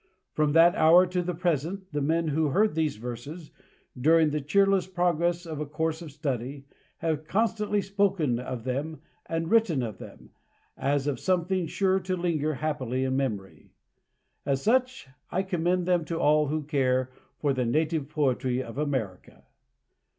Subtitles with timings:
[0.33, 3.51] From that hour to the present, the men who heard these verses,
[3.95, 6.65] during the cheerless progress of a course of study,
[6.97, 10.31] have constantly spoken of them and written of them,
[10.75, 13.73] as of something sure to linger happily in memory.
[14.43, 19.43] As such I commend them to all who care for the native poetry of America.